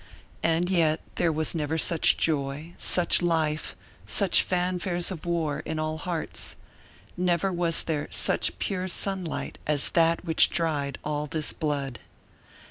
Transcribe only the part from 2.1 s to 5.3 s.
joy, such life, such fanfares of